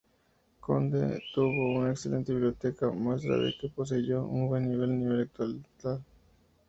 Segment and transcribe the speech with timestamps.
[0.55, 5.63] El Conde tuvo una excelente biblioteca muestra de que poseyó un buen nivel intelectual.